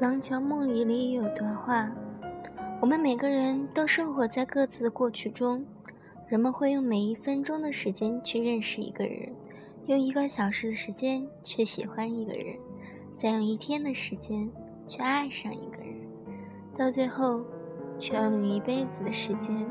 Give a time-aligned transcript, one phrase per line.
[0.00, 1.90] 廊桥梦里里有段话：
[2.80, 5.64] 我们每个人都生活在各自的过去中。
[6.28, 9.32] 人们会用每一分钟的时间去认识一个人，
[9.86, 12.56] 用一个小时的时间去喜欢一个人，
[13.16, 14.48] 再用一天的时间
[14.86, 15.96] 去爱上一个人，
[16.76, 17.42] 到最后，
[17.98, 19.66] 却要用一辈子的时间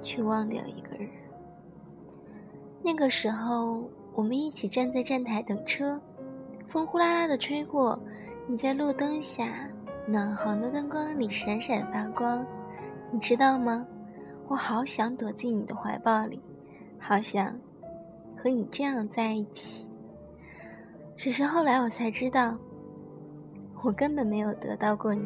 [0.00, 1.06] 去忘掉一个人。
[2.82, 6.00] 那个时候，我们一起站在站台等车，
[6.66, 8.00] 风呼啦啦的吹过，
[8.46, 9.68] 你在路灯下
[10.06, 12.44] 暖黄的灯光里闪闪发光，
[13.12, 13.86] 你知道吗？
[14.48, 16.40] 我好想躲进你的怀抱里，
[16.98, 17.56] 好想
[18.36, 19.88] 和你这样在一起。
[21.14, 22.58] 只是后来我才知道，
[23.82, 25.24] 我根本没有得到过你。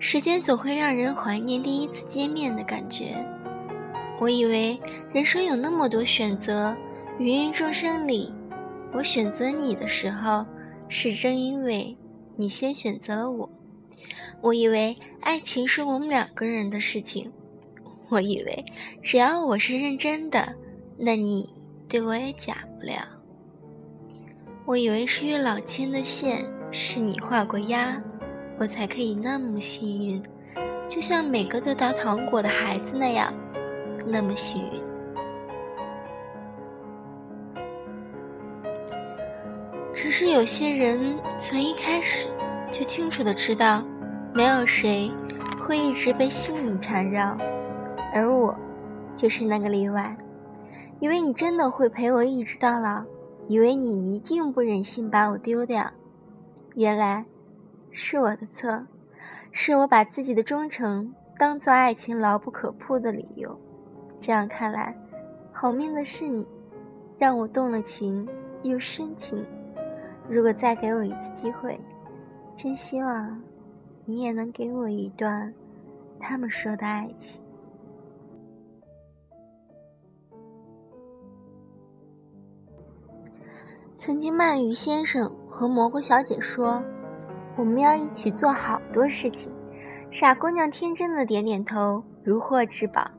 [0.00, 3.24] 时间总会让人怀念第一次见面的感觉。
[4.20, 4.78] 我以为
[5.12, 6.76] 人生有那么多选择，
[7.18, 8.32] 芸芸众生里，
[8.92, 10.46] 我选择你的时候，
[10.88, 11.96] 是正因为。
[12.36, 13.50] 你先选择了我，
[14.40, 17.30] 我以为爱情是我们两个人的事情，
[18.08, 18.64] 我以为
[19.02, 20.54] 只要我是认真的，
[20.96, 21.50] 那你
[21.86, 23.06] 对我也假不了。
[24.64, 28.00] 我以为是月老牵的线，是你画过押，
[28.58, 30.22] 我才可以那么幸运，
[30.88, 33.34] 就像每个得到糖果的孩子那样，
[34.06, 34.82] 那么幸运。
[39.92, 42.28] 只是有些人从一开始
[42.70, 43.82] 就清楚的知道，
[44.32, 45.10] 没有谁
[45.60, 47.36] 会一直被幸运缠绕，
[48.14, 48.56] 而我
[49.16, 50.16] 就是那个例外。
[51.00, 53.02] 以为你真的会陪我一直到老，
[53.48, 55.90] 以为你一定不忍心把我丢掉，
[56.74, 57.24] 原来
[57.90, 58.86] 是我的错，
[59.50, 63.58] 是我把自己的忠诚当做爱情牢不可破的理由。
[64.20, 64.94] 这样看来，
[65.52, 66.46] 好命的是你，
[67.18, 68.28] 让我动了情
[68.62, 69.44] 又深情。
[70.28, 71.80] 如果再给我一次机会，
[72.56, 73.42] 真希望
[74.04, 75.52] 你也能给我一段
[76.18, 77.40] 他们说的爱情。
[83.96, 86.82] 曾经，鳗鱼先生和蘑菇小姐说
[87.56, 89.50] ：“我们要一起做好多事情。”
[90.10, 93.10] 傻姑娘天真的点点头，如获至宝。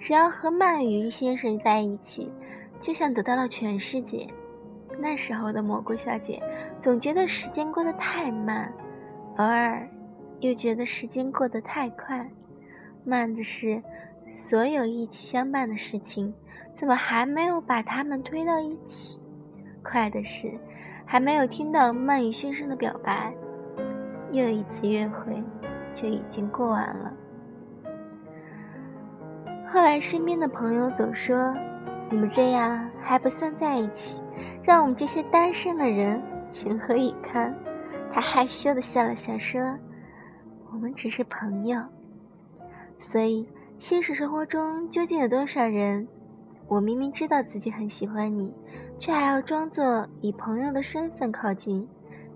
[0.00, 2.32] 只要和鳗鱼先生在一起，
[2.80, 4.26] 就像得到了全世界。
[4.98, 6.42] 那时候的蘑菇小姐
[6.80, 8.72] 总觉得时间过得太慢，
[9.36, 9.86] 偶尔
[10.40, 12.28] 又觉得时间过得太快。
[13.04, 13.82] 慢的是，
[14.36, 16.32] 所有一起相伴的事情
[16.74, 19.20] 怎么还没有把他们推到一起？
[19.82, 20.50] 快的是，
[21.04, 23.34] 还没有听到鳗鱼先生的表白，
[24.32, 25.42] 又一次约会
[25.92, 27.12] 就已经过完了。
[29.72, 31.54] 后来身边的朋友总说
[32.10, 34.20] ：“你们这样还不算在一起。”
[34.64, 36.20] 让我们这些单身的人
[36.50, 37.54] 情何以堪？
[38.12, 39.60] 他害羞的笑了笑，说
[40.72, 41.80] ：“我们只是朋友。”
[42.98, 43.48] 所以，
[43.78, 46.06] 现实生活中究竟有多少人，
[46.66, 48.52] 我明明知道自己很喜欢你，
[48.98, 51.86] 却还要装作以朋友的身份靠近？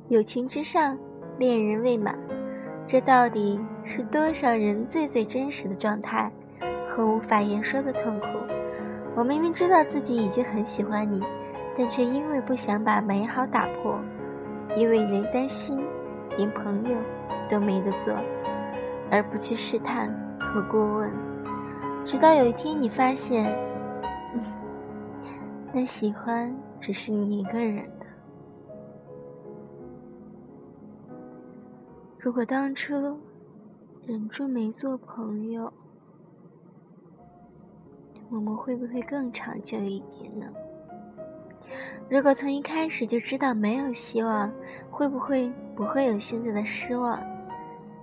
[0.08, 0.96] 友情之上，
[1.38, 2.16] 恋人未满，
[2.86, 6.30] 这到底是多少人最最真实的状态
[6.94, 8.26] 和无法言说的痛苦？
[9.16, 11.22] 我明明知道自己已经很喜欢你。
[11.76, 13.98] 但却因为不想把美好打破，
[14.76, 15.84] 因为连担心，
[16.36, 16.96] 连朋友
[17.50, 18.14] 都没得做，
[19.10, 21.10] 而不去试探和过问，
[22.04, 23.52] 直到有一天你发现，
[25.72, 28.06] 那喜欢只是你一个人的。
[32.20, 33.18] 如果当初
[34.06, 35.72] 忍住没做朋友，
[38.34, 40.46] 我们会不会更长久一点呢？
[42.08, 44.52] 如果从一开始就知道没有希望，
[44.90, 47.22] 会不会不会有现在的失望？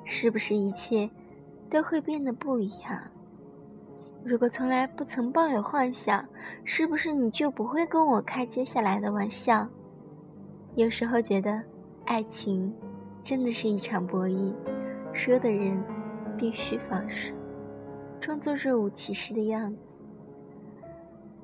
[0.05, 1.09] 是不是一切
[1.69, 2.97] 都会变得不一样？
[4.23, 6.25] 如果从来不曾抱有幻想，
[6.63, 9.67] 是不是你就不会跟我开接下来的玩笑？
[10.75, 11.61] 有时候觉得，
[12.05, 12.73] 爱情
[13.21, 14.53] 真的是一场博弈，
[15.11, 15.77] 说的人
[16.37, 17.35] 必须放手，
[18.21, 19.90] 装作若无其事的样子。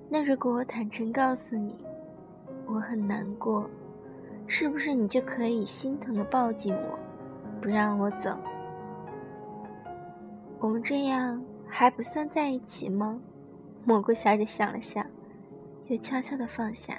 [0.10, 1.76] 那如果我坦诚告诉你？
[2.66, 3.70] 我很难过，
[4.46, 7.00] 是不是你就可以心疼的抱紧我，
[7.62, 8.38] 不让我走？
[10.60, 13.20] 我们这样还不算在一起吗？
[13.86, 15.06] 蘑菇小姐想了想，
[15.88, 16.96] 又悄悄的放下。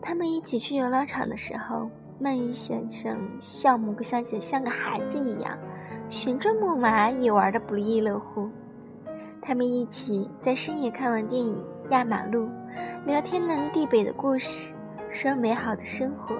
[0.00, 5.58] 他们一起去游乐场的时候，鳗鱼先生笑蘑菇小姐像个孩子一样，
[6.08, 8.48] 旋转木马也玩的不亦乐乎。
[9.42, 11.56] 他们一起在深夜看完电影，
[11.90, 12.48] 压马路，
[13.06, 14.72] 聊天南地北的故事，
[15.10, 16.36] 说美好的生活。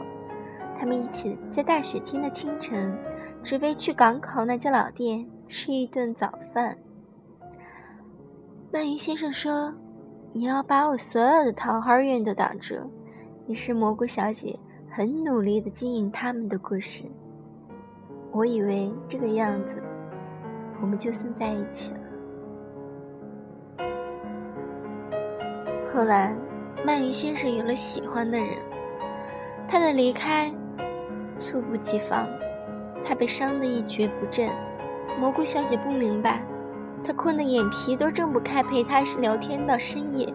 [0.79, 2.97] 他们一起在大雪天的清晨，
[3.43, 6.76] 只为去港口那家老店吃一顿早饭。
[8.73, 9.75] 鳗鱼先生说
[10.32, 12.75] ：“你要把我所有的桃花运都挡住。”
[13.49, 14.56] 于是蘑菇小姐
[14.91, 17.03] 很努力地经营他们的故事。
[18.31, 19.82] 我以为这个样子，
[20.81, 22.00] 我们就算在一起了。
[25.93, 26.33] 后来，
[26.87, 28.57] 鳗鱼先生有了喜欢的人，
[29.69, 30.53] 他的离开
[31.39, 32.29] 猝不及防，
[33.05, 34.49] 他被伤得一蹶不振。
[35.19, 36.43] 蘑菇小姐不明白，
[37.05, 40.33] 她困得眼皮都睁不开，陪他聊天到深夜，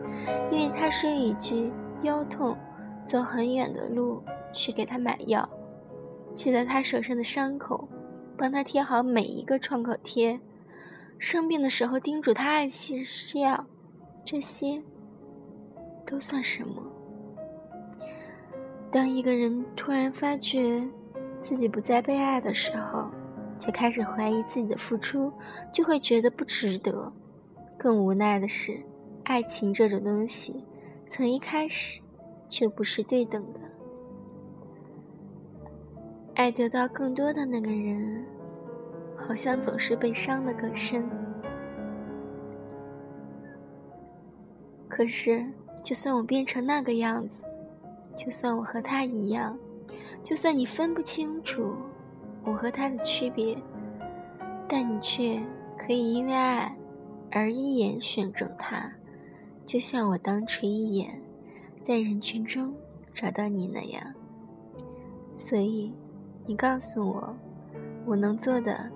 [0.51, 1.71] 因为他说一句
[2.01, 2.57] 腰痛，
[3.05, 4.21] 走很远的路
[4.51, 5.47] 去给他买药，
[6.35, 7.87] 记得他手上的伤口，
[8.37, 10.39] 帮他贴好每一个创口贴，
[11.17, 13.65] 生病的时候叮嘱他爱惜吃药，
[14.25, 14.83] 这些。
[16.05, 16.83] 都算什么？
[18.91, 20.87] 当一个人突然发觉
[21.41, 23.09] 自己不再被爱的时候，
[23.59, 25.33] 就开始怀疑自己的付出，
[25.73, 27.11] 就会觉得不值得。
[27.77, 28.81] 更无奈的是，
[29.23, 30.63] 爱情这种东西，
[31.09, 31.99] 从一开始
[32.47, 33.59] 就不是对等的。
[36.35, 38.25] 爱得到更多的那个人，
[39.17, 41.03] 好像总是被伤得更深。
[44.87, 45.45] 可是。
[45.85, 47.43] 就算我变成那个样子，
[48.17, 49.55] 就算我和他一样，
[50.23, 51.75] 就算你分不清楚
[52.43, 53.55] 我和他的区别，
[54.67, 55.39] 但你却
[55.77, 56.75] 可以因为爱
[57.29, 58.91] 而一眼选中他，
[59.63, 61.21] 就像我当初一眼
[61.87, 62.73] 在人群中
[63.13, 64.01] 找到你那样。
[65.37, 65.93] 所以，
[66.47, 67.37] 你告诉我，
[68.07, 68.89] 我能做的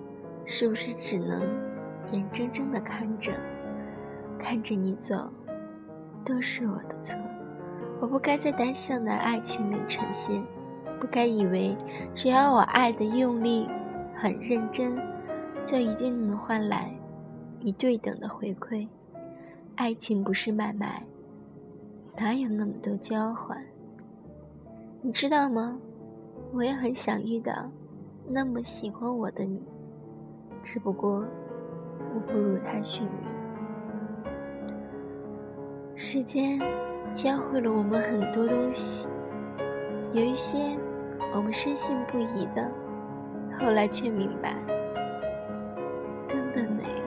[0.44, 1.40] 是不是只能
[2.10, 3.32] 眼睁睁地看着，
[4.40, 5.30] 看着你走？
[6.24, 7.18] 都是我的错，
[8.00, 10.42] 我不该在单向的爱情里呈现，
[11.00, 11.76] 不该以为
[12.14, 13.68] 只要我爱的用力、
[14.14, 14.96] 很认真，
[15.64, 16.90] 就一定能换来
[17.60, 18.86] 你对等的回馈。
[19.76, 21.02] 爱情不是买卖，
[22.18, 23.64] 哪有那么多交换？
[25.02, 25.78] 你知道吗？
[26.52, 27.70] 我也很想遇到
[28.28, 29.62] 那么喜欢我的你，
[30.62, 31.24] 只不过
[32.14, 33.10] 我不如他幸运。
[36.02, 36.58] 时间
[37.14, 39.06] 教会了我们很多东西，
[40.14, 40.74] 有一些
[41.34, 42.72] 我们深信不疑的，
[43.58, 44.54] 后来却明白
[46.26, 47.04] 根本没有。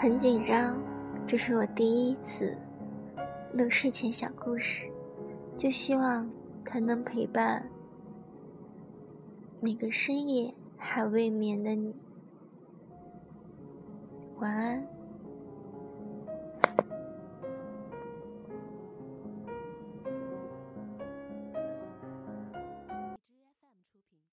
[0.00, 0.78] 很紧张，
[1.26, 2.56] 这是我第一次
[3.52, 4.88] 录睡前小故事，
[5.58, 6.30] 就希望
[6.64, 7.68] 它能陪伴
[9.60, 10.54] 每个深夜。
[10.86, 11.94] 还未眠的你，
[14.38, 14.86] 晚安。